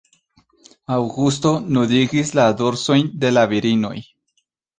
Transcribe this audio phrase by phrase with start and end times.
[0.95, 3.95] Aŭgusto nudigis la dorsojn de la virinoj.